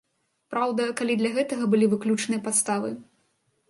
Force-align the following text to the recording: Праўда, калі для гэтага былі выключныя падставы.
Праўда, 0.53 0.87
калі 1.03 1.19
для 1.21 1.33
гэтага 1.37 1.63
былі 1.77 1.93
выключныя 1.95 2.41
падставы. 2.51 2.89